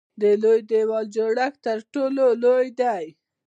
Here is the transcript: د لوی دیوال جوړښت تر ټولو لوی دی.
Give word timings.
د 0.21 0.23
لوی 0.41 0.59
دیوال 0.69 1.05
جوړښت 1.15 1.59
تر 1.65 1.77
ټولو 1.93 2.23
لوی 2.43 2.67
دی. 2.81 3.05